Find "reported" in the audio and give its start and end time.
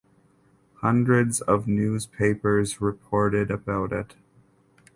2.81-3.51